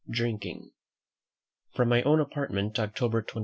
DRINKING. 0.09 0.71
From 1.75 1.89
my 1.89 2.01
own 2.01 2.19
Apartment, 2.19 2.79
October 2.79 3.21
23. 3.21 3.39